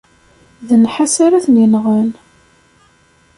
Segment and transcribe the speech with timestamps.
[0.67, 2.09] D nnḥas ara tent-inɣen.